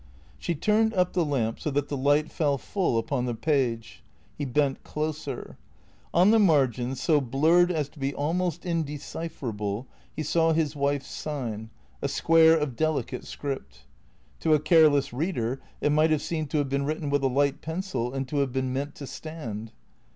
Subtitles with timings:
[0.39, 4.01] She turned up the lamp so that the light fell full upon the page.
[4.35, 5.59] He bent closer.
[6.11, 9.85] On the margin, so blurred as to be al most indecipherable,
[10.15, 11.69] he saw his wife's sign,
[12.01, 13.85] a square of delicate script.
[14.39, 17.61] To a careless reader it might have seemed to have been written with a light
[17.61, 19.71] pencil and to have been meant to stand.